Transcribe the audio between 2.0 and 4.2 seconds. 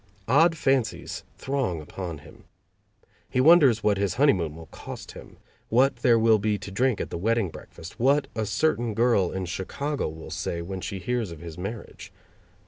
him. He wonders what his